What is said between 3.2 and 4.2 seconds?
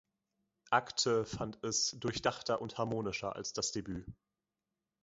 als das Debüt.